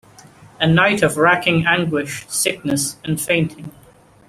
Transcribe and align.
A 0.59 0.65
night 0.65 1.03
of 1.03 1.15
racking 1.17 1.67
anguish, 1.67 2.25
sickness 2.27 2.97
and 3.05 3.21
fainting. 3.21 3.69